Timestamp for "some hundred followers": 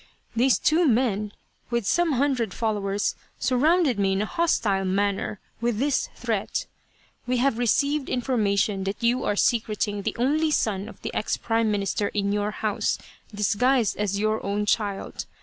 1.85-3.13